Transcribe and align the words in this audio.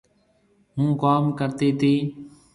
هُوم 0.75 0.89
ڪوم 1.01 1.23
ڪرتي 1.37 1.69
تي 1.79 1.93